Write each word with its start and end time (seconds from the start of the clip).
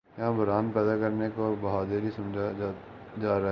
یہاں 0.17 0.31
بحران 0.31 0.69
پیدا 0.73 0.97
کرنے 0.97 1.27
کو 1.35 1.55
بہادری 1.61 2.09
سمجھا 2.15 2.51
جا 3.21 3.29
رہا 3.29 3.35
ہے۔ 3.35 3.49